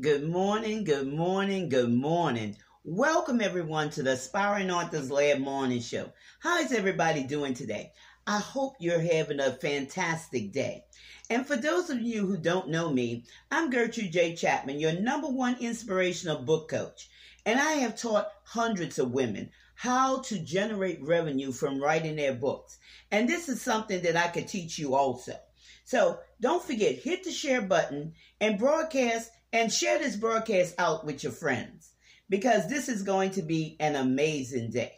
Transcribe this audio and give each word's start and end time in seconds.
Good 0.00 0.26
morning, 0.26 0.84
good 0.84 1.06
morning, 1.06 1.68
good 1.68 1.92
morning. 1.92 2.56
Welcome 2.82 3.42
everyone 3.42 3.90
to 3.90 4.02
the 4.02 4.12
Aspiring 4.12 4.70
Authors 4.70 5.10
Lab 5.10 5.38
Morning 5.38 5.82
Show. 5.82 6.10
How 6.40 6.60
is 6.60 6.72
everybody 6.72 7.24
doing 7.24 7.52
today? 7.52 7.92
I 8.26 8.38
hope 8.38 8.76
you're 8.80 9.02
having 9.02 9.38
a 9.38 9.52
fantastic 9.52 10.50
day. 10.50 10.86
And 11.28 11.46
for 11.46 11.56
those 11.56 11.90
of 11.90 12.00
you 12.00 12.26
who 12.26 12.38
don't 12.38 12.70
know 12.70 12.90
me, 12.90 13.26
I'm 13.50 13.68
Gertrude 13.68 14.12
J. 14.12 14.34
Chapman, 14.34 14.80
your 14.80 14.98
number 14.98 15.28
one 15.28 15.58
inspirational 15.60 16.38
book 16.38 16.70
coach. 16.70 17.10
And 17.44 17.60
I 17.60 17.72
have 17.72 17.94
taught 17.94 18.32
hundreds 18.44 18.98
of 18.98 19.10
women 19.10 19.50
how 19.74 20.20
to 20.20 20.38
generate 20.38 21.02
revenue 21.02 21.52
from 21.52 21.78
writing 21.78 22.16
their 22.16 22.32
books. 22.32 22.78
And 23.10 23.28
this 23.28 23.50
is 23.50 23.60
something 23.60 24.00
that 24.04 24.16
I 24.16 24.28
could 24.28 24.48
teach 24.48 24.78
you 24.78 24.94
also. 24.94 25.36
So 25.84 26.18
don't 26.40 26.62
forget, 26.62 26.96
hit 26.96 27.24
the 27.24 27.32
share 27.32 27.62
button 27.62 28.14
and 28.40 28.58
broadcast 28.58 29.30
and 29.52 29.72
share 29.72 29.98
this 29.98 30.16
broadcast 30.16 30.74
out 30.78 31.04
with 31.04 31.22
your 31.22 31.32
friends 31.32 31.92
because 32.28 32.68
this 32.68 32.88
is 32.88 33.02
going 33.02 33.32
to 33.32 33.42
be 33.42 33.76
an 33.80 33.96
amazing 33.96 34.70
day. 34.70 34.92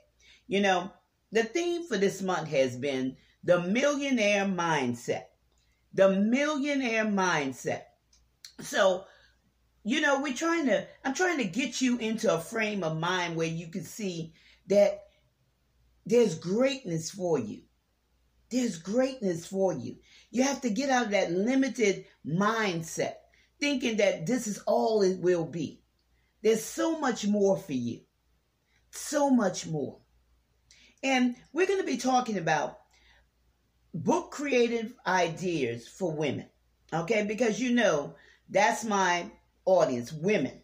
You 0.46 0.60
know, 0.60 0.92
the 1.32 1.42
theme 1.42 1.86
for 1.86 1.96
this 1.96 2.22
month 2.22 2.48
has 2.48 2.76
been 2.76 3.16
the 3.42 3.60
millionaire 3.60 4.44
mindset. 4.44 5.24
The 5.92 6.10
millionaire 6.10 7.04
mindset. 7.04 7.82
So, 8.60 9.04
you 9.82 10.00
know, 10.00 10.20
we're 10.20 10.34
trying 10.34 10.66
to, 10.66 10.86
I'm 11.04 11.14
trying 11.14 11.38
to 11.38 11.44
get 11.44 11.80
you 11.80 11.98
into 11.98 12.32
a 12.32 12.38
frame 12.38 12.84
of 12.84 12.98
mind 12.98 13.36
where 13.36 13.48
you 13.48 13.68
can 13.68 13.84
see 13.84 14.32
that 14.68 15.02
there's 16.06 16.38
greatness 16.38 17.10
for 17.10 17.38
you. 17.38 17.62
There's 18.50 18.78
greatness 18.78 19.46
for 19.46 19.72
you. 19.72 19.96
You 20.30 20.42
have 20.42 20.60
to 20.62 20.70
get 20.70 20.90
out 20.90 21.06
of 21.06 21.10
that 21.12 21.32
limited 21.32 22.06
mindset, 22.26 23.14
thinking 23.60 23.96
that 23.98 24.26
this 24.26 24.46
is 24.46 24.58
all 24.66 25.02
it 25.02 25.18
will 25.18 25.44
be. 25.44 25.82
There's 26.42 26.62
so 26.62 26.98
much 26.98 27.26
more 27.26 27.56
for 27.56 27.72
you. 27.72 28.00
So 28.90 29.30
much 29.30 29.66
more. 29.66 29.98
And 31.02 31.36
we're 31.52 31.66
going 31.66 31.80
to 31.80 31.86
be 31.86 31.96
talking 31.96 32.38
about 32.38 32.78
book 33.94 34.30
creative 34.30 34.94
ideas 35.06 35.88
for 35.88 36.12
women. 36.12 36.46
Okay? 36.92 37.24
Because 37.24 37.60
you 37.60 37.72
know, 37.72 38.14
that's 38.48 38.84
my 38.84 39.30
audience, 39.64 40.12
women. 40.12 40.60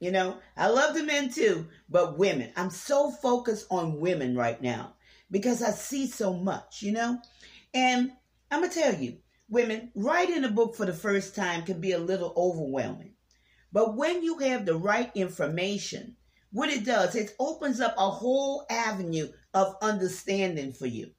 You 0.00 0.10
know, 0.10 0.38
I 0.56 0.68
love 0.68 0.94
the 0.94 1.02
men 1.02 1.30
too, 1.30 1.68
but 1.88 2.18
women. 2.18 2.52
I'm 2.56 2.70
so 2.70 3.10
focused 3.10 3.66
on 3.70 4.00
women 4.00 4.36
right 4.36 4.60
now 4.60 4.95
because 5.30 5.62
I 5.62 5.70
see 5.70 6.06
so 6.06 6.34
much, 6.34 6.82
you 6.82 6.92
know? 6.92 7.20
And 7.74 8.12
I'm 8.50 8.60
going 8.60 8.70
to 8.70 8.80
tell 8.80 8.94
you, 8.94 9.18
women, 9.48 9.90
writing 9.94 10.44
a 10.44 10.50
book 10.50 10.76
for 10.76 10.86
the 10.86 10.92
first 10.92 11.34
time 11.34 11.62
can 11.62 11.80
be 11.80 11.92
a 11.92 11.98
little 11.98 12.32
overwhelming. 12.36 13.14
But 13.72 13.96
when 13.96 14.22
you 14.22 14.38
have 14.38 14.64
the 14.64 14.76
right 14.76 15.10
information, 15.14 16.16
what 16.52 16.70
it 16.70 16.84
does, 16.84 17.14
it 17.14 17.34
opens 17.38 17.80
up 17.80 17.94
a 17.98 18.10
whole 18.10 18.64
avenue 18.70 19.28
of 19.52 19.76
understanding 19.82 20.72
for 20.72 20.86
you. 20.86 21.10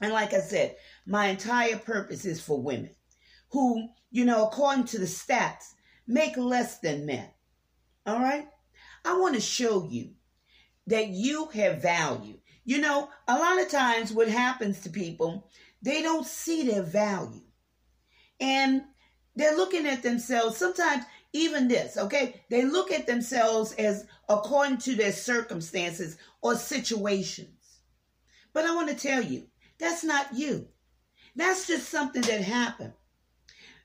And 0.00 0.12
like 0.12 0.32
I 0.32 0.40
said, 0.40 0.76
my 1.06 1.28
entire 1.28 1.76
purpose 1.76 2.24
is 2.24 2.40
for 2.40 2.60
women 2.60 2.94
who, 3.50 3.88
you 4.10 4.24
know, 4.24 4.46
according 4.46 4.84
to 4.84 4.98
the 4.98 5.06
stats, 5.06 5.72
make 6.06 6.36
less 6.36 6.78
than 6.80 7.06
men. 7.06 7.28
All 8.06 8.18
right? 8.18 8.46
I 9.04 9.18
want 9.18 9.34
to 9.34 9.40
show 9.40 9.86
you 9.88 10.12
that 10.86 11.08
you 11.08 11.46
have 11.54 11.82
value. 11.82 12.39
You 12.64 12.78
know, 12.78 13.08
a 13.26 13.38
lot 13.38 13.60
of 13.60 13.70
times 13.70 14.12
what 14.12 14.28
happens 14.28 14.80
to 14.80 14.90
people, 14.90 15.48
they 15.82 16.02
don't 16.02 16.26
see 16.26 16.62
their 16.64 16.82
value. 16.82 17.42
And 18.38 18.82
they're 19.36 19.56
looking 19.56 19.86
at 19.86 20.02
themselves, 20.02 20.56
sometimes 20.56 21.04
even 21.32 21.68
this, 21.68 21.96
okay? 21.96 22.42
They 22.50 22.64
look 22.64 22.90
at 22.90 23.06
themselves 23.06 23.72
as 23.72 24.06
according 24.28 24.78
to 24.78 24.94
their 24.94 25.12
circumstances 25.12 26.16
or 26.42 26.56
situations. 26.56 27.80
But 28.52 28.64
I 28.64 28.74
want 28.74 28.88
to 28.88 28.94
tell 28.94 29.22
you, 29.22 29.46
that's 29.78 30.04
not 30.04 30.34
you. 30.34 30.68
That's 31.36 31.66
just 31.66 31.88
something 31.88 32.22
that 32.22 32.42
happened. 32.42 32.92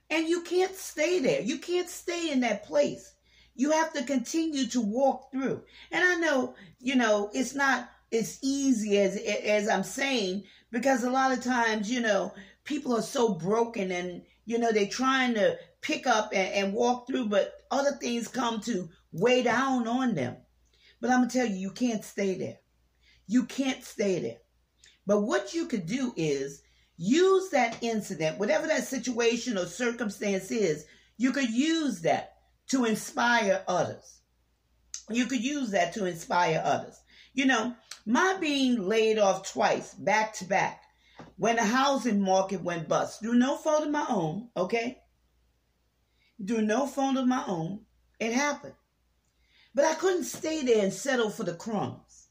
And 0.09 0.28
you 0.28 0.41
can't 0.41 0.75
stay 0.75 1.19
there. 1.19 1.41
You 1.41 1.59
can't 1.59 1.89
stay 1.89 2.31
in 2.31 2.41
that 2.41 2.66
place. 2.66 3.13
You 3.55 3.72
have 3.72 3.94
to 3.94 4.03
continue 4.03 4.66
to 4.67 4.81
walk 4.81 5.31
through. 5.31 5.63
And 5.91 6.03
I 6.03 6.16
know, 6.16 6.55
you 6.79 6.95
know, 6.95 7.29
it's 7.33 7.55
not 7.55 7.89
as 8.15 8.39
easy 8.41 8.97
as 8.97 9.15
as 9.17 9.67
I'm 9.67 9.83
saying 9.83 10.43
because 10.71 11.03
a 11.03 11.09
lot 11.09 11.31
of 11.31 11.43
times, 11.43 11.91
you 11.91 12.01
know, 12.01 12.33
people 12.63 12.95
are 12.95 13.01
so 13.01 13.33
broken 13.33 13.91
and 13.91 14.23
you 14.45 14.57
know 14.57 14.71
they're 14.71 14.87
trying 14.87 15.33
to 15.35 15.57
pick 15.81 16.07
up 16.07 16.31
and, 16.33 16.53
and 16.53 16.73
walk 16.73 17.07
through, 17.07 17.27
but 17.27 17.53
other 17.71 17.91
things 17.91 18.27
come 18.27 18.59
to 18.61 18.89
weigh 19.11 19.43
down 19.43 19.87
on 19.87 20.15
them. 20.15 20.37
But 20.99 21.09
I'm 21.09 21.21
gonna 21.21 21.29
tell 21.29 21.45
you, 21.45 21.55
you 21.55 21.71
can't 21.71 22.03
stay 22.03 22.35
there. 22.35 22.57
You 23.27 23.45
can't 23.45 23.83
stay 23.83 24.19
there. 24.19 24.37
But 25.05 25.21
what 25.21 25.53
you 25.53 25.67
could 25.67 25.85
do 25.85 26.13
is 26.15 26.61
use 26.97 27.49
that 27.49 27.77
incident, 27.81 28.39
whatever 28.39 28.67
that 28.67 28.85
situation 28.85 29.57
or 29.57 29.65
circumstance 29.65 30.51
is, 30.51 30.85
you 31.17 31.31
could 31.31 31.49
use 31.49 32.01
that 32.01 32.33
to 32.67 32.85
inspire 32.85 33.63
others. 33.67 34.21
You 35.09 35.27
could 35.27 35.43
use 35.43 35.71
that 35.71 35.93
to 35.93 36.05
inspire 36.05 36.61
others. 36.63 36.99
You 37.35 37.46
know, 37.46 37.75
my 38.06 38.38
being 38.40 38.88
laid 38.88 39.19
off 39.19 39.51
twice, 39.51 39.94
back 39.94 40.34
to 40.35 40.46
back, 40.46 40.84
when 41.35 41.57
the 41.57 41.66
housing 41.66 42.22
market 42.22 42.63
went 42.63 42.88
bust, 42.88 43.19
through 43.19 43.35
no 43.35 43.57
fault 43.57 43.84
of 43.84 43.91
my 43.91 44.06
own, 44.07 44.50
okay? 44.56 45.00
Through 46.46 46.62
no 46.62 46.88
fault 46.88 47.18
of 47.18 47.28
my 47.28 47.44
own, 47.46 47.81
it 48.22 48.31
happened. 48.31 48.75
But 49.73 49.84
I 49.84 49.96
couldn't 49.96 50.23
stay 50.23 50.63
there 50.63 50.81
and 50.81 50.94
settle 50.94 51.29
for 51.29 51.44
the 51.44 51.53
crumbs. 51.53 52.29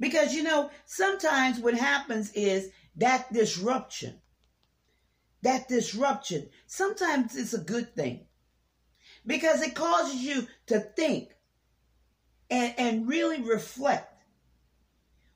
Because, 0.00 0.34
you 0.34 0.42
know, 0.42 0.68
sometimes 0.84 1.60
what 1.60 1.74
happens 1.74 2.32
is 2.32 2.70
that 2.96 3.32
disruption, 3.32 4.20
that 5.42 5.68
disruption, 5.68 6.48
sometimes 6.66 7.36
it's 7.36 7.54
a 7.54 7.58
good 7.58 7.94
thing 7.94 8.26
because 9.24 9.62
it 9.62 9.76
causes 9.76 10.16
you 10.16 10.48
to 10.66 10.80
think 10.80 11.30
and, 12.50 12.74
and 12.76 13.08
really 13.08 13.40
reflect 13.40 14.13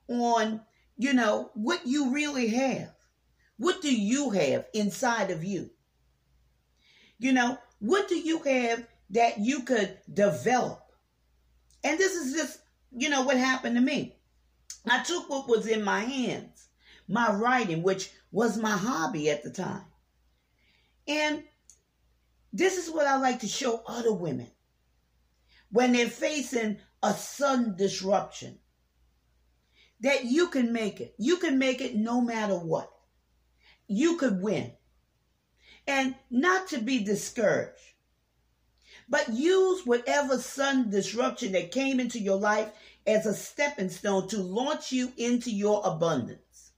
on, 0.08 0.60
you 0.96 1.12
know, 1.12 1.50
what 1.54 1.86
you 1.86 2.12
really 2.12 2.48
have. 2.48 2.92
What 3.58 3.82
do 3.82 3.94
you 3.94 4.30
have 4.30 4.66
inside 4.72 5.30
of 5.30 5.44
you? 5.44 5.70
You 7.18 7.32
know, 7.32 7.58
what 7.80 8.08
do 8.08 8.16
you 8.16 8.38
have 8.42 8.86
that 9.10 9.38
you 9.38 9.62
could 9.62 9.98
develop? 10.12 10.82
And 11.84 11.98
this 11.98 12.14
is 12.14 12.34
just, 12.34 12.60
you 12.96 13.08
know, 13.08 13.22
what 13.22 13.36
happened 13.36 13.76
to 13.76 13.82
me. 13.82 14.16
I 14.88 15.02
took 15.02 15.28
what 15.28 15.48
was 15.48 15.66
in 15.66 15.82
my 15.82 16.00
hands, 16.00 16.68
my 17.08 17.32
writing, 17.32 17.82
which 17.82 18.10
was 18.30 18.56
my 18.56 18.76
hobby 18.76 19.30
at 19.30 19.42
the 19.42 19.50
time. 19.50 19.84
And 21.06 21.42
this 22.52 22.76
is 22.78 22.92
what 22.92 23.06
I 23.06 23.16
like 23.16 23.40
to 23.40 23.48
show 23.48 23.82
other 23.86 24.12
women 24.12 24.48
when 25.70 25.92
they're 25.92 26.08
facing 26.08 26.78
a 27.02 27.12
sudden 27.12 27.76
disruption 27.76 28.58
that 30.00 30.24
you 30.24 30.48
can 30.48 30.72
make 30.72 31.00
it. 31.00 31.14
You 31.18 31.36
can 31.36 31.58
make 31.58 31.80
it 31.80 31.96
no 31.96 32.20
matter 32.20 32.54
what. 32.54 32.90
You 33.86 34.16
could 34.16 34.42
win. 34.42 34.72
And 35.86 36.14
not 36.30 36.68
to 36.68 36.78
be 36.78 37.02
discouraged, 37.02 37.80
but 39.08 39.32
use 39.32 39.86
whatever 39.86 40.38
sudden 40.38 40.90
disruption 40.90 41.52
that 41.52 41.72
came 41.72 41.98
into 41.98 42.18
your 42.18 42.36
life 42.36 42.70
as 43.06 43.24
a 43.24 43.34
stepping 43.34 43.88
stone 43.88 44.28
to 44.28 44.36
launch 44.42 44.92
you 44.92 45.12
into 45.16 45.50
your 45.50 45.80
abundance. 45.84 46.72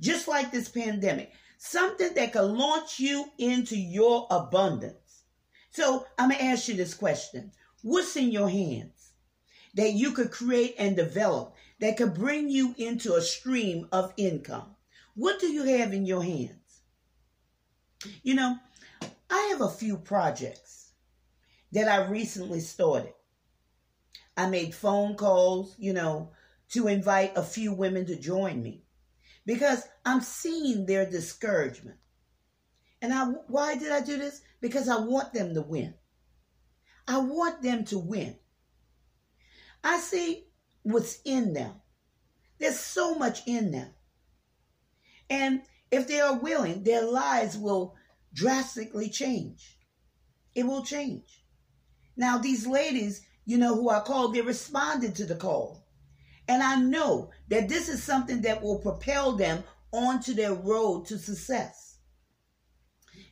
Just 0.00 0.26
like 0.26 0.50
this 0.50 0.68
pandemic, 0.68 1.32
something 1.58 2.12
that 2.14 2.32
can 2.32 2.58
launch 2.58 2.98
you 2.98 3.26
into 3.38 3.76
your 3.76 4.26
abundance. 4.30 5.22
So 5.70 6.06
I'm 6.18 6.30
going 6.30 6.40
to 6.40 6.46
ask 6.46 6.68
you 6.68 6.74
this 6.74 6.94
question 6.94 7.52
What's 7.82 8.16
in 8.16 8.30
your 8.30 8.50
hands 8.50 9.12
that 9.74 9.92
you 9.92 10.12
could 10.12 10.30
create 10.30 10.74
and 10.78 10.96
develop 10.96 11.54
that 11.80 11.96
could 11.96 12.14
bring 12.14 12.48
you 12.48 12.74
into 12.78 13.14
a 13.14 13.22
stream 13.22 13.88
of 13.90 14.12
income? 14.16 14.76
What 15.14 15.40
do 15.40 15.48
you 15.48 15.64
have 15.64 15.92
in 15.92 16.06
your 16.06 16.22
hands? 16.22 16.82
You 18.22 18.34
know, 18.34 18.56
I 19.28 19.48
have 19.50 19.60
a 19.60 19.68
few 19.68 19.96
projects 19.96 20.92
that 21.72 21.88
I 21.88 22.08
recently 22.08 22.60
started. 22.60 23.14
I 24.36 24.48
made 24.48 24.74
phone 24.74 25.16
calls, 25.16 25.74
you 25.78 25.92
know, 25.92 26.30
to 26.70 26.88
invite 26.88 27.36
a 27.36 27.42
few 27.42 27.72
women 27.72 28.06
to 28.06 28.16
join 28.16 28.62
me 28.62 28.84
because 29.44 29.82
I'm 30.04 30.20
seeing 30.20 30.86
their 30.86 31.08
discouragement. 31.08 31.98
And 33.02 33.12
I 33.12 33.24
why 33.48 33.76
did 33.76 33.92
I 33.92 34.00
do 34.00 34.18
this? 34.18 34.42
Because 34.60 34.88
I 34.88 34.98
want 34.98 35.32
them 35.32 35.54
to 35.54 35.62
win. 35.62 35.94
I 37.08 37.18
want 37.18 37.62
them 37.62 37.84
to 37.86 37.98
win. 37.98 38.36
I 39.82 39.98
see 39.98 40.44
what's 40.82 41.20
in 41.24 41.52
them. 41.52 41.72
There's 42.58 42.78
so 42.78 43.14
much 43.14 43.46
in 43.46 43.70
them. 43.70 43.90
And 45.28 45.62
if 45.90 46.06
they 46.06 46.20
are 46.20 46.38
willing, 46.38 46.82
their 46.82 47.04
lives 47.04 47.56
will 47.56 47.94
drastically 48.32 49.08
change. 49.08 49.78
It 50.54 50.64
will 50.64 50.84
change. 50.84 51.44
Now, 52.16 52.38
these 52.38 52.66
ladies, 52.66 53.22
you 53.46 53.58
know, 53.58 53.74
who 53.74 53.88
I 53.88 54.00
called, 54.00 54.34
they 54.34 54.42
responded 54.42 55.14
to 55.16 55.26
the 55.26 55.36
call. 55.36 55.86
And 56.48 56.62
I 56.62 56.76
know 56.76 57.30
that 57.48 57.68
this 57.68 57.88
is 57.88 58.02
something 58.02 58.42
that 58.42 58.62
will 58.62 58.80
propel 58.80 59.36
them 59.36 59.62
onto 59.92 60.34
their 60.34 60.54
road 60.54 61.06
to 61.06 61.18
success. 61.18 61.98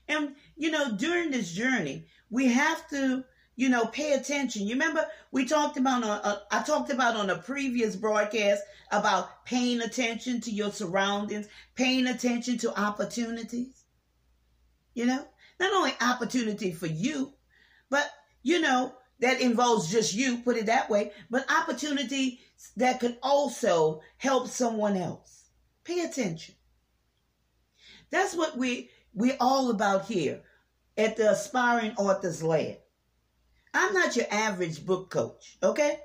And, 0.09 0.35
you 0.57 0.71
know, 0.71 0.97
during 0.97 1.31
this 1.31 1.53
journey, 1.53 2.07
we 2.31 2.47
have 2.47 2.89
to, 2.89 3.25
you 3.59 3.69
know, 3.69 3.87
pay 3.87 4.13
attention. 4.13 4.69
You 4.69 4.75
remember 4.75 5.05
we 5.33 5.45
talked 5.45 5.77
about, 5.77 6.05
on, 6.05 6.11
uh, 6.11 6.39
I 6.49 6.63
talked 6.63 6.93
about 6.93 7.17
on 7.17 7.29
a 7.29 7.39
previous 7.39 7.97
broadcast 7.97 8.63
about 8.93 9.45
paying 9.45 9.81
attention 9.81 10.41
to 10.43 10.53
your 10.53 10.71
surroundings, 10.71 11.49
paying 11.75 12.07
attention 12.07 12.57
to 12.59 12.81
opportunities. 12.81 13.83
You 14.95 15.07
know, 15.07 15.27
not 15.59 15.73
only 15.73 15.93
opportunity 16.01 16.71
for 16.71 16.87
you, 16.87 17.33
but, 17.91 18.09
you 18.45 18.61
know, 18.61 18.95
that 19.19 19.41
involves 19.41 19.91
just 19.91 20.15
you, 20.15 20.39
put 20.39 20.57
it 20.57 20.67
that 20.67 20.89
way, 20.89 21.11
but 21.29 21.51
opportunity 21.51 22.39
that 22.77 23.01
could 23.01 23.19
also 23.25 24.03
help 24.19 24.47
someone 24.47 24.97
else. 24.97 25.47
Pay 25.83 26.05
attention. 26.05 26.55
That's 28.11 28.37
what 28.37 28.57
we 28.57 28.91
we're 29.15 29.37
all 29.41 29.71
about 29.71 30.05
here 30.05 30.43
at 30.97 31.17
the 31.17 31.33
Aspiring 31.33 31.95
Authors 31.97 32.41
Lab. 32.41 32.77
I'm 33.75 33.93
not 33.93 34.17
your 34.17 34.27
average 34.31 34.85
book 34.85 35.11
coach, 35.11 35.57
okay? 35.63 35.99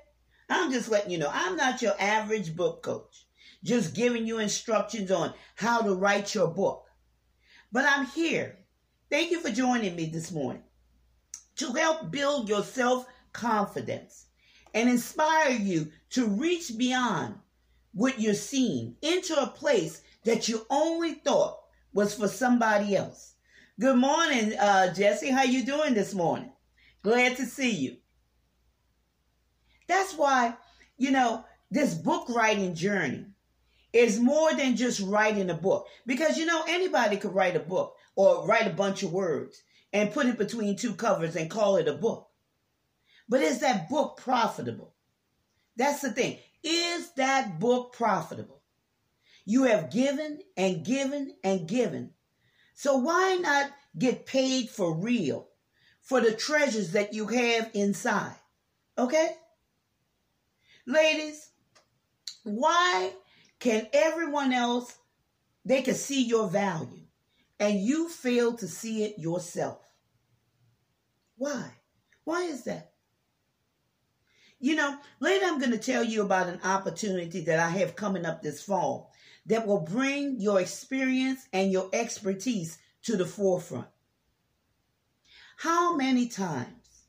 I'm 0.50 0.72
just 0.72 0.90
letting 0.90 1.12
you 1.12 1.18
know, 1.18 1.30
I'm 1.32 1.56
not 1.56 1.82
your 1.82 1.96
average 2.00 2.56
book 2.56 2.84
coach, 2.84 3.26
just 3.64 3.96
giving 3.96 4.28
you 4.28 4.40
instructions 4.40 5.12
on 5.12 5.34
how 5.56 5.82
to 5.82 5.96
write 5.96 6.36
your 6.36 6.48
book. 6.48 6.86
But 7.72 7.86
I'm 7.88 8.06
here. 8.06 8.60
Thank 9.10 9.32
you 9.32 9.40
for 9.40 9.50
joining 9.50 9.96
me 9.96 10.06
this 10.06 10.32
morning 10.32 10.64
to 11.56 11.72
help 11.74 12.12
build 12.12 12.50
your 12.50 12.64
self 12.64 13.06
confidence 13.32 14.26
and 14.74 14.90
inspire 14.90 15.52
you 15.52 15.92
to 16.12 16.28
reach 16.28 16.78
beyond 16.78 17.36
what 17.94 18.20
you're 18.20 18.34
seeing 18.34 18.96
into 19.02 19.40
a 19.40 19.48
place 19.48 20.02
that 20.24 20.48
you 20.48 20.66
only 20.70 21.14
thought 21.14 21.60
was 21.94 22.16
for 22.16 22.28
somebody 22.28 22.96
else. 22.96 23.34
Good 23.80 23.98
morning, 23.98 24.54
uh, 24.58 24.94
Jesse. 24.94 25.32
How 25.32 25.44
you 25.44 25.66
doing 25.66 25.94
this 25.94 26.14
morning? 26.14 26.52
Glad 27.04 27.36
to 27.38 27.46
see 27.46 27.72
you. 27.72 27.98
That's 29.88 30.16
why, 30.16 30.56
you 30.98 31.12
know, 31.12 31.46
this 31.70 31.94
book 31.94 32.30
writing 32.30 32.74
journey 32.76 33.26
is 33.92 34.20
more 34.20 34.54
than 34.54 34.78
just 34.78 35.02
writing 35.02 35.50
a 35.50 35.54
book. 35.54 35.88
Because, 36.06 36.38
you 36.38 36.46
know, 36.46 36.64
anybody 36.68 37.18
could 37.18 37.36
write 37.36 37.58
a 37.58 37.60
book 37.60 37.96
or 38.16 38.48
write 38.48 38.68
a 38.68 38.74
bunch 38.74 39.04
of 39.04 39.12
words 39.12 39.62
and 39.92 40.14
put 40.14 40.28
it 40.28 40.38
between 40.38 40.78
two 40.78 40.94
covers 40.94 41.36
and 41.36 41.50
call 41.50 41.76
it 41.76 41.88
a 41.88 41.94
book. 41.94 42.30
But 43.28 43.42
is 43.42 43.60
that 43.60 43.90
book 43.90 44.18
profitable? 44.18 44.96
That's 45.76 46.02
the 46.02 46.12
thing. 46.12 46.38
Is 46.64 47.12
that 47.14 47.60
book 47.60 47.94
profitable? 47.94 48.62
You 49.46 49.64
have 49.64 49.92
given 49.92 50.40
and 50.56 50.86
given 50.86 51.36
and 51.44 51.68
given. 51.68 52.12
So 52.76 52.98
why 52.98 53.38
not 53.42 53.72
get 53.98 54.26
paid 54.26 54.70
for 54.70 54.96
real 54.96 55.50
for 56.04 56.22
the 56.22 56.34
treasures 56.34 56.92
that 56.92 57.14
you 57.14 57.26
have 57.28 57.72
inside? 57.74 58.36
Okay? 58.98 59.32
Ladies, 60.86 61.50
why 62.44 63.12
can 63.60 63.88
everyone 63.94 64.54
else 64.54 64.96
they 65.66 65.82
can 65.82 65.96
see 65.96 66.24
your 66.24 66.50
value 66.50 67.08
and 67.60 67.80
you 67.80 68.10
fail 68.10 68.54
to 68.58 68.68
see 68.68 69.06
it 69.06 69.18
yourself? 69.18 69.80
Why? 71.38 71.72
Why 72.26 72.44
is 72.44 72.66
that? 72.66 72.92
You 74.60 74.76
know, 74.76 74.98
later 75.20 75.46
I'm 75.46 75.60
going 75.60 75.72
to 75.72 75.78
tell 75.78 76.04
you 76.04 76.22
about 76.22 76.48
an 76.48 76.60
opportunity 76.64 77.42
that 77.46 77.60
I 77.60 77.70
have 77.70 77.96
coming 77.96 78.26
up 78.26 78.42
this 78.42 78.62
fall 78.62 79.12
that 79.46 79.66
will 79.68 79.82
bring 79.82 80.40
your 80.40 80.60
experience 80.60 81.48
and 81.52 81.72
your 81.72 81.90
expertise 81.92 82.78
to 83.04 83.18
the 83.18 83.26
forefront. 83.26 83.88
How 85.64 85.96
many 85.96 86.28
times 86.28 87.06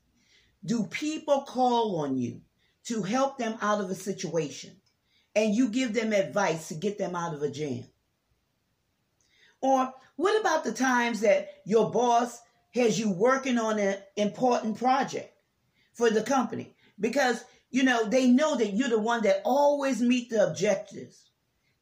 do 0.63 0.85
people 0.85 1.41
call 1.41 1.99
on 1.99 2.17
you 2.17 2.39
to 2.85 3.03
help 3.03 3.37
them 3.37 3.57
out 3.61 3.81
of 3.81 3.89
a 3.89 3.95
situation 3.95 4.77
and 5.35 5.53
you 5.53 5.67
give 5.67 5.93
them 5.93 6.13
advice 6.13 6.69
to 6.69 6.75
get 6.75 6.97
them 6.97 7.17
out 7.17 7.33
of 7.33 7.41
a 7.41 7.51
jam? 7.51 7.83
Or 9.59 9.93
what 10.15 10.39
about 10.39 10.63
the 10.63 10.71
times 10.71 11.19
that 11.19 11.49
your 11.65 11.91
boss 11.91 12.39
has 12.73 12.97
you 12.97 13.11
working 13.11 13.57
on 13.57 13.77
an 13.77 13.97
important 14.15 14.77
project 14.77 15.33
for 15.91 16.09
the 16.09 16.23
company 16.23 16.77
because 16.97 17.43
you 17.71 17.83
know 17.83 18.05
they 18.05 18.29
know 18.29 18.55
that 18.55 18.71
you're 18.71 18.87
the 18.87 18.97
one 18.97 19.23
that 19.23 19.41
always 19.43 20.01
meet 20.01 20.29
the 20.29 20.47
objectives 20.47 21.29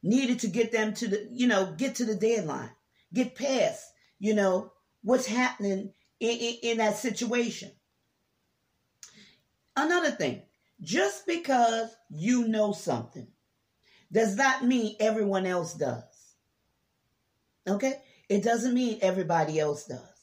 needed 0.02 0.40
to 0.40 0.48
get 0.48 0.72
them 0.72 0.92
to 0.94 1.06
the 1.06 1.28
you 1.30 1.46
know 1.46 1.72
get 1.78 1.94
to 1.94 2.04
the 2.04 2.16
deadline 2.16 2.70
get 3.12 3.36
past 3.36 3.92
you 4.18 4.34
know 4.34 4.72
what's 5.02 5.26
happening 5.26 5.92
in, 6.20 6.30
in, 6.30 6.54
in 6.62 6.78
that 6.78 6.96
situation 6.96 7.70
another 9.76 10.10
thing 10.10 10.42
just 10.80 11.26
because 11.26 11.94
you 12.10 12.48
know 12.48 12.72
something 12.72 13.26
does 14.12 14.36
not 14.36 14.64
mean 14.64 14.96
everyone 15.00 15.46
else 15.46 15.74
does 15.74 16.34
okay 17.68 18.00
it 18.28 18.42
doesn't 18.42 18.74
mean 18.74 18.98
everybody 19.02 19.58
else 19.58 19.86
does 19.86 20.14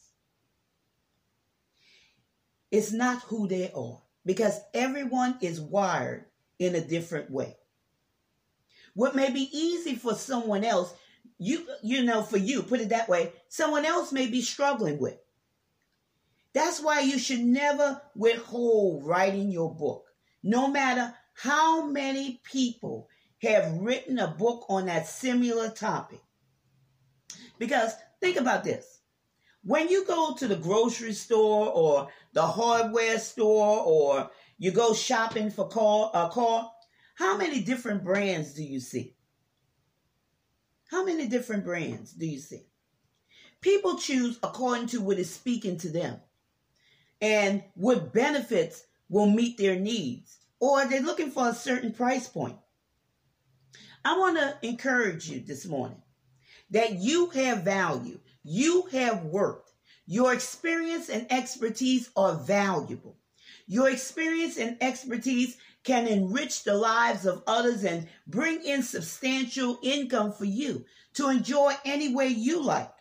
it's 2.71 2.93
not 2.93 3.21
who 3.23 3.47
they 3.47 3.69
are 3.75 4.01
because 4.25 4.59
everyone 4.73 5.37
is 5.41 5.59
wired 5.59 6.25
in 6.57 6.75
a 6.75 6.81
different 6.81 7.29
way. 7.29 7.57
What 8.93 9.15
may 9.15 9.31
be 9.31 9.49
easy 9.51 9.95
for 9.95 10.13
someone 10.13 10.63
else, 10.63 10.93
you 11.37 11.67
you 11.83 12.03
know, 12.03 12.21
for 12.21 12.37
you, 12.37 12.63
put 12.63 12.81
it 12.81 12.89
that 12.89 13.09
way, 13.09 13.33
someone 13.49 13.85
else 13.85 14.11
may 14.11 14.27
be 14.27 14.41
struggling 14.41 14.99
with. 14.99 15.17
That's 16.53 16.81
why 16.81 17.01
you 17.01 17.17
should 17.17 17.39
never 17.39 18.01
withhold 18.15 19.05
writing 19.05 19.51
your 19.51 19.73
book. 19.73 20.05
No 20.43 20.67
matter 20.67 21.13
how 21.33 21.85
many 21.85 22.41
people 22.43 23.07
have 23.41 23.73
written 23.79 24.19
a 24.19 24.27
book 24.27 24.65
on 24.69 24.85
that 24.85 25.07
similar 25.07 25.69
topic. 25.69 26.21
Because 27.57 27.93
think 28.19 28.37
about 28.37 28.63
this. 28.63 28.99
When 29.63 29.89
you 29.89 30.05
go 30.05 30.33
to 30.35 30.47
the 30.47 30.55
grocery 30.55 31.13
store 31.13 31.71
or 31.71 32.09
the 32.33 32.41
hardware 32.41 33.19
store 33.19 33.83
or 33.85 34.29
you 34.57 34.71
go 34.71 34.93
shopping 34.93 35.49
for 35.49 35.67
car, 35.67 36.11
a 36.13 36.29
car, 36.29 36.71
how 37.15 37.37
many 37.37 37.61
different 37.61 38.03
brands 38.03 38.53
do 38.53 38.63
you 38.63 38.79
see? 38.79 39.15
How 40.89 41.05
many 41.05 41.27
different 41.27 41.63
brands 41.63 42.11
do 42.11 42.25
you 42.27 42.39
see? 42.39 42.65
People 43.61 43.97
choose 43.97 44.37
according 44.43 44.87
to 44.87 45.01
what 45.01 45.19
is 45.19 45.33
speaking 45.33 45.77
to 45.77 45.89
them 45.89 46.19
and 47.21 47.63
what 47.75 48.13
benefits 48.13 48.83
will 49.09 49.27
meet 49.27 49.57
their 49.57 49.79
needs, 49.79 50.37
or 50.59 50.81
are 50.81 50.89
they're 50.89 51.01
looking 51.01 51.31
for 51.31 51.49
a 51.49 51.53
certain 51.53 51.93
price 51.93 52.27
point. 52.27 52.57
I 54.03 54.17
want 54.17 54.37
to 54.37 54.67
encourage 54.67 55.29
you 55.29 55.41
this 55.41 55.65
morning 55.65 56.01
that 56.71 56.95
you 56.95 57.29
have 57.29 57.63
value. 57.63 58.19
You 58.43 58.83
have 58.91 59.25
worth. 59.25 59.71
Your 60.07 60.33
experience 60.33 61.09
and 61.09 61.31
expertise 61.31 62.09
are 62.15 62.35
valuable. 62.35 63.17
Your 63.67 63.89
experience 63.89 64.57
and 64.57 64.75
expertise 64.81 65.57
can 65.83 66.07
enrich 66.07 66.63
the 66.63 66.73
lives 66.73 67.25
of 67.25 67.43
others 67.47 67.83
and 67.83 68.07
bring 68.27 68.63
in 68.63 68.81
substantial 68.81 69.79
income 69.83 70.33
for 70.33 70.45
you 70.45 70.85
to 71.13 71.29
enjoy 71.29 71.73
any 71.85 72.13
way 72.13 72.27
you 72.27 72.61
like. 72.63 72.91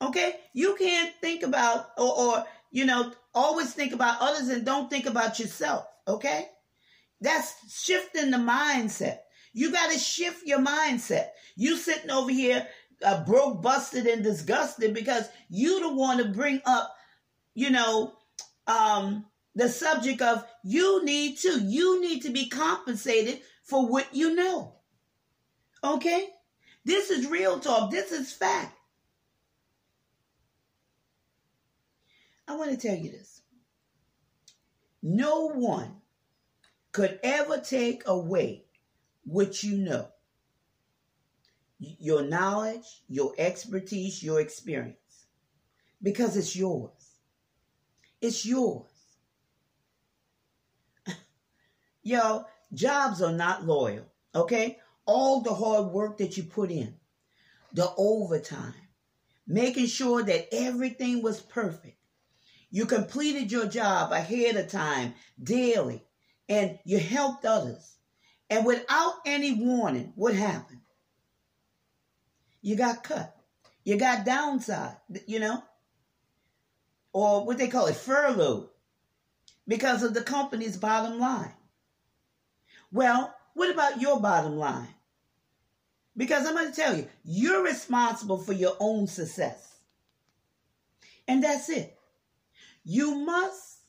Okay? 0.00 0.36
You 0.52 0.76
can't 0.76 1.12
think 1.20 1.42
about 1.42 1.90
or, 1.98 2.18
or 2.18 2.44
you 2.70 2.84
know, 2.84 3.12
always 3.34 3.72
think 3.72 3.92
about 3.92 4.20
others 4.20 4.48
and 4.48 4.64
don't 4.64 4.90
think 4.90 5.06
about 5.06 5.38
yourself. 5.38 5.86
Okay? 6.06 6.46
That's 7.20 7.82
shifting 7.84 8.30
the 8.30 8.38
mindset. 8.38 9.18
You 9.52 9.72
got 9.72 9.90
to 9.92 9.98
shift 9.98 10.46
your 10.46 10.60
mindset. 10.60 11.28
You 11.56 11.76
sitting 11.76 12.10
over 12.10 12.30
here 12.30 12.66
uh, 13.04 13.24
broke, 13.24 13.62
busted, 13.62 14.06
and 14.06 14.22
disgusted 14.22 14.94
because 14.94 15.28
you 15.48 15.80
don't 15.80 15.96
want 15.96 16.20
to 16.20 16.26
bring 16.26 16.60
up, 16.64 16.94
you 17.54 17.70
know, 17.70 18.14
um, 18.66 19.24
the 19.54 19.68
subject 19.68 20.22
of 20.22 20.44
you 20.62 21.04
need 21.04 21.38
to, 21.38 21.60
you 21.60 22.00
need 22.00 22.22
to 22.22 22.30
be 22.30 22.48
compensated 22.48 23.40
for 23.64 23.88
what 23.88 24.14
you 24.14 24.34
know. 24.34 24.74
Okay? 25.82 26.28
This 26.84 27.10
is 27.10 27.28
real 27.28 27.58
talk. 27.58 27.90
This 27.90 28.12
is 28.12 28.32
fact. 28.32 28.77
I 32.48 32.56
want 32.56 32.70
to 32.70 32.88
tell 32.88 32.96
you 32.96 33.10
this. 33.10 33.42
No 35.02 35.48
one 35.50 35.96
could 36.92 37.20
ever 37.22 37.58
take 37.58 38.02
away 38.06 38.64
what 39.24 39.62
you 39.62 39.76
know 39.76 40.08
your 41.78 42.22
knowledge, 42.22 43.02
your 43.08 43.34
expertise, 43.38 44.22
your 44.22 44.40
experience, 44.40 45.26
because 46.02 46.36
it's 46.36 46.56
yours. 46.56 46.90
It's 48.20 48.44
yours. 48.44 48.88
Yo, 52.02 52.46
jobs 52.74 53.22
are 53.22 53.32
not 53.32 53.64
loyal, 53.64 54.06
okay? 54.34 54.78
All 55.06 55.40
the 55.40 55.54
hard 55.54 55.92
work 55.92 56.18
that 56.18 56.36
you 56.36 56.42
put 56.42 56.72
in, 56.72 56.96
the 57.72 57.92
overtime, 57.96 58.74
making 59.46 59.86
sure 59.86 60.24
that 60.24 60.48
everything 60.52 61.22
was 61.22 61.40
perfect. 61.40 61.97
You 62.70 62.86
completed 62.86 63.50
your 63.50 63.66
job 63.66 64.12
ahead 64.12 64.56
of 64.56 64.70
time, 64.70 65.14
daily, 65.42 66.04
and 66.48 66.78
you 66.84 66.98
helped 66.98 67.44
others. 67.44 67.96
And 68.50 68.64
without 68.66 69.14
any 69.24 69.52
warning, 69.54 70.12
what 70.16 70.34
happened? 70.34 70.80
You 72.60 72.76
got 72.76 73.04
cut. 73.04 73.34
You 73.84 73.96
got 73.96 74.26
downside, 74.26 74.96
you 75.26 75.40
know? 75.40 75.62
Or 77.12 77.46
what 77.46 77.58
they 77.58 77.68
call 77.68 77.86
it, 77.86 77.96
furloughed, 77.96 78.68
because 79.66 80.02
of 80.02 80.14
the 80.14 80.22
company's 80.22 80.76
bottom 80.76 81.18
line. 81.18 81.54
Well, 82.92 83.34
what 83.54 83.70
about 83.70 84.00
your 84.00 84.20
bottom 84.20 84.56
line? 84.56 84.88
Because 86.16 86.46
I'm 86.46 86.54
going 86.54 86.70
to 86.70 86.76
tell 86.76 86.96
you, 86.96 87.06
you're 87.24 87.62
responsible 87.62 88.38
for 88.38 88.52
your 88.52 88.76
own 88.80 89.06
success. 89.06 89.76
And 91.26 91.44
that's 91.44 91.68
it. 91.68 91.97
You 92.90 93.16
must 93.16 93.80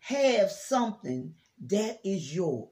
have 0.00 0.50
something 0.50 1.34
that 1.66 1.98
is 2.04 2.36
yours. 2.36 2.68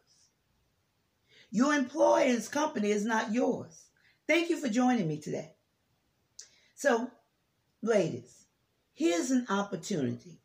Your 1.51 1.73
employer's 1.73 2.47
company 2.47 2.91
is 2.91 3.07
not 3.07 3.33
yours. 3.33 3.87
Thank 4.27 4.51
you 4.51 4.61
for 4.61 4.69
joining 4.69 5.09
me 5.09 5.19
today. 5.19 5.55
So, 6.75 7.11
ladies, 7.81 8.45
here's 8.93 9.31
an 9.31 9.47
opportunity 9.49 10.43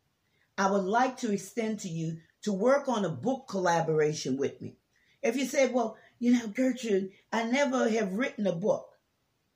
I 0.56 0.70
would 0.70 0.84
like 0.84 1.18
to 1.18 1.30
extend 1.30 1.80
to 1.80 1.90
you 1.90 2.16
to 2.44 2.52
work 2.54 2.88
on 2.88 3.04
a 3.04 3.10
book 3.10 3.48
collaboration 3.48 4.38
with 4.38 4.62
me. 4.62 4.76
If 5.22 5.36
you 5.36 5.44
say, 5.44 5.68
well, 5.68 5.98
you 6.20 6.32
know, 6.32 6.46
Gertrude, 6.46 7.10
I 7.30 7.42
never 7.42 7.86
have 7.90 8.14
written 8.14 8.46
a 8.46 8.52
book, 8.54 8.88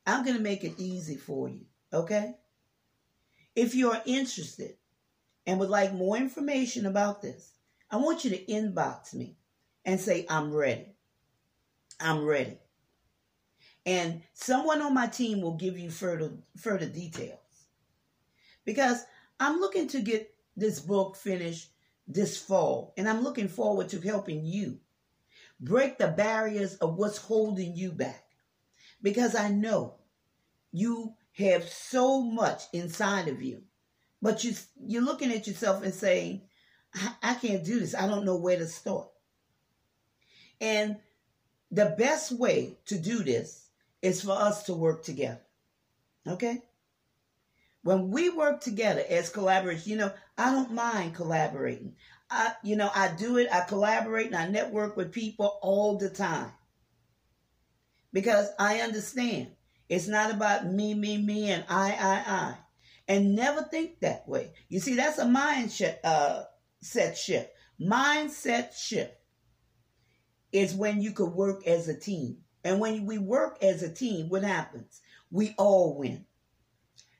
I'm 0.07 0.23
going 0.23 0.37
to 0.37 0.43
make 0.43 0.65
it 0.65 0.75
easy 0.77 1.17
for 1.17 1.49
you, 1.49 1.65
okay? 1.95 2.35
If 3.55 3.75
you're 3.75 4.03
interested 4.05 4.77
and 5.47 5.61
would 5.61 5.71
like 5.71 5.93
more 5.93 6.17
information 6.17 6.87
about 6.87 7.23
this, 7.23 7.53
I 7.91 7.97
want 7.97 8.25
you 8.25 8.31
to 8.31 8.45
inbox 8.47 9.15
me 9.15 9.37
and 9.85 10.01
say, 10.01 10.27
I'm 10.29 10.53
ready. 10.53 10.97
I'm 12.01 12.25
ready. 12.25 12.59
And 13.85 14.23
someone 14.35 14.83
on 14.83 14.93
my 14.93 15.07
team 15.07 15.41
will 15.41 15.57
give 15.57 15.79
you 15.79 15.91
further 15.91 16.33
further 16.57 16.87
details. 16.87 17.39
Because 18.65 19.05
I'm 19.39 19.61
looking 19.61 19.87
to 19.89 20.01
get 20.01 20.35
this 20.57 20.81
book 20.81 21.17
finished 21.17 21.71
this 22.09 22.37
fall, 22.37 22.93
and 22.97 23.09
I'm 23.09 23.23
looking 23.23 23.49
forward 23.49 23.89
to 23.91 24.01
helping 24.01 24.45
you 24.45 24.79
break 25.61 25.99
the 25.99 26.09
barriers 26.09 26.77
of 26.77 26.97
what's 26.97 27.19
holding 27.19 27.77
you 27.77 27.93
back. 27.93 28.25
Because 29.03 29.35
I 29.35 29.51
know 29.51 29.95
you 30.73 31.15
have 31.37 31.69
so 31.69 32.23
much 32.23 32.63
inside 32.73 33.29
of 33.29 33.43
you, 33.43 33.63
but 34.23 34.45
you 34.45 34.55
you're 34.87 35.03
looking 35.03 35.33
at 35.33 35.47
yourself 35.47 35.83
and 35.83 35.95
saying, 35.95 36.43
I, 36.95 37.15
I 37.23 37.35
can't 37.35 37.65
do 37.65 37.81
this. 37.81 37.95
I 37.95 38.07
don't 38.07 38.25
know 38.25 38.37
where 38.37 38.59
to 38.59 38.67
start. 38.67 39.09
And 40.61 40.97
the 41.71 41.95
best 41.99 42.33
way 42.33 42.79
to 42.87 42.99
do 42.99 43.23
this 43.23 43.69
is 44.03 44.23
for 44.23 44.33
us 44.33 44.65
to 44.65 44.75
work 44.75 45.05
together. 45.05 45.41
Okay? 46.27 46.63
When 47.83 48.11
we 48.11 48.31
work 48.31 48.61
together 48.61 49.05
as 49.09 49.31
collaborators, 49.31 49.87
you 49.87 49.97
know, 49.97 50.13
I 50.37 50.51
don't 50.51 50.73
mind 50.73 51.15
collaborating. 51.15 51.95
I, 52.31 52.55
you 52.65 52.77
know, 52.77 52.91
I 52.93 53.09
do 53.09 53.37
it, 53.39 53.49
I 53.53 53.61
collaborate 53.61 54.27
and 54.27 54.37
I 54.37 54.49
network 54.49 54.97
with 54.97 55.13
people 55.13 55.59
all 55.63 55.97
the 55.97 56.11
time. 56.11 56.51
Because 58.13 58.49
I 58.59 58.81
understand 58.81 59.49
it's 59.89 60.09
not 60.09 60.33
about 60.33 60.67
me, 60.67 60.95
me, 60.95 61.19
me, 61.19 61.51
and 61.51 61.65
I, 61.69 61.93
I, 61.93 62.33
I. 62.35 62.55
And 63.09 63.37
never 63.37 63.63
think 63.63 64.01
that 64.01 64.29
way. 64.29 64.53
You 64.69 64.81
see, 64.81 64.95
that's 64.95 65.19
a 65.19 65.25
mindset 65.25 65.99
uh, 66.03 66.45
set 66.81 67.17
shift. 67.17 67.51
Mindset 67.81 68.75
shift 68.75 69.15
is 70.53 70.75
when 70.75 71.01
you 71.01 71.13
could 71.13 71.33
work 71.33 71.67
as 71.67 71.89
a 71.89 71.99
team. 71.99 72.39
And 72.65 72.81
when 72.81 73.07
we 73.07 73.19
work 73.19 73.63
as 73.63 73.83
a 73.83 73.93
team, 73.93 74.29
what 74.29 74.43
happens? 74.43 75.01
We 75.31 75.55
all 75.57 75.97
win. 75.97 76.25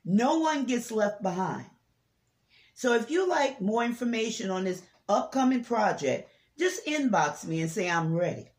No 0.05 0.39
one 0.39 0.65
gets 0.65 0.91
left 0.91 1.23
behind. 1.23 1.67
So 2.75 2.95
if 2.95 3.11
you 3.11 3.29
like 3.29 3.61
more 3.61 3.85
information 3.85 4.51
on 4.51 4.65
this 4.65 4.83
upcoming 5.09 5.65
project, 5.65 6.31
just 6.59 6.85
inbox 6.87 7.45
me 7.45 7.61
and 7.61 7.71
say 7.71 7.89
I'm 7.89 8.15
ready. 8.15 8.51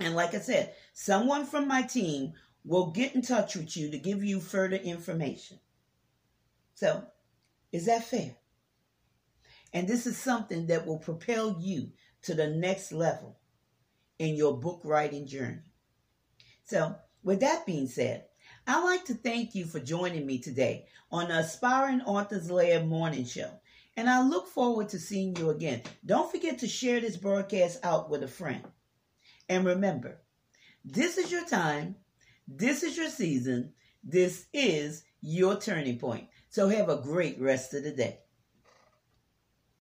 And 0.00 0.14
like 0.14 0.34
I 0.34 0.38
said, 0.38 0.74
someone 0.92 1.44
from 1.44 1.68
my 1.68 1.82
team 1.82 2.32
will 2.64 2.90
get 2.90 3.14
in 3.14 3.22
touch 3.22 3.56
with 3.56 3.76
you 3.76 3.90
to 3.90 3.98
give 3.98 4.22
you 4.22 4.40
further 4.40 4.76
information. 4.76 5.58
So, 6.78 7.02
is 7.72 7.86
that 7.86 8.04
fair? 8.04 8.36
And 9.72 9.88
this 9.88 10.06
is 10.06 10.16
something 10.16 10.68
that 10.68 10.86
will 10.86 11.00
propel 11.00 11.56
you 11.58 11.90
to 12.22 12.34
the 12.34 12.46
next 12.46 12.92
level 12.92 13.36
in 14.20 14.36
your 14.36 14.56
book 14.56 14.82
writing 14.84 15.26
journey. 15.26 15.62
So, 16.66 16.94
with 17.24 17.40
that 17.40 17.66
being 17.66 17.88
said, 17.88 18.26
I'd 18.64 18.84
like 18.84 19.04
to 19.06 19.14
thank 19.14 19.56
you 19.56 19.64
for 19.64 19.80
joining 19.80 20.24
me 20.24 20.38
today 20.38 20.86
on 21.10 21.26
the 21.26 21.38
Aspiring 21.38 22.02
Authors 22.02 22.48
Lab 22.48 22.86
Morning 22.86 23.24
Show. 23.24 23.50
And 23.96 24.08
I 24.08 24.22
look 24.22 24.46
forward 24.46 24.88
to 24.90 25.00
seeing 25.00 25.34
you 25.34 25.50
again. 25.50 25.82
Don't 26.06 26.30
forget 26.30 26.60
to 26.60 26.68
share 26.68 27.00
this 27.00 27.16
broadcast 27.16 27.84
out 27.84 28.08
with 28.08 28.22
a 28.22 28.28
friend. 28.28 28.62
And 29.48 29.66
remember, 29.66 30.20
this 30.84 31.18
is 31.18 31.32
your 31.32 31.44
time, 31.44 31.96
this 32.46 32.84
is 32.84 32.96
your 32.96 33.10
season, 33.10 33.72
this 34.04 34.46
is 34.52 35.02
your 35.20 35.58
turning 35.58 35.98
point. 35.98 36.28
So 36.50 36.68
have 36.68 36.88
a 36.88 36.96
great 36.96 37.40
rest 37.40 37.74
of 37.74 37.84
the 37.84 37.92
day. 37.92 38.20